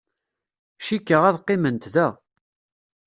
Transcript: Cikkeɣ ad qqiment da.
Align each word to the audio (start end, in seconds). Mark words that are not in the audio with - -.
Cikkeɣ 0.85 1.23
ad 1.25 1.37
qqiment 1.43 1.83
da. 1.93 2.07